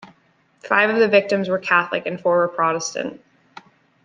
Five 0.63 0.89
of 0.89 0.95
the 0.97 1.07
victims 1.07 1.47
were 1.47 1.59
Catholic 1.59 2.07
and 2.07 2.19
four 2.19 2.39
were 2.39 2.47
Protestant. 2.47 3.21